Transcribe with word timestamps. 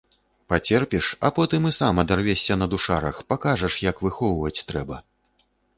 Пацерпіш, 0.53 1.09
а 1.29 1.31
потым 1.37 1.67
і 1.71 1.73
сам 1.79 2.01
адарвешся 2.05 2.53
на 2.63 2.71
душарах, 2.75 3.23
пакажаш, 3.33 3.73
як 3.89 3.97
выхоўваць 4.09 4.55
трэба. 4.73 4.97